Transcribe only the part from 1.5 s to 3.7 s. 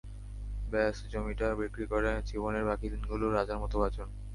বিক্রি করে জীবনের বাকি দিনগুলো রাজার